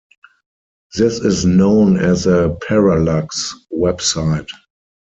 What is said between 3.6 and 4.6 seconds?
website.